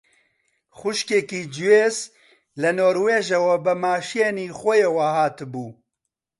خوشکێکی 0.77 1.41
جۆیس 1.55 1.97
لە 2.61 2.69
نۆروێژەوە 2.79 3.55
بە 3.65 3.73
ماشێنی 3.83 4.49
خۆیەوە 4.59 5.07
هاتبوو 5.17 5.71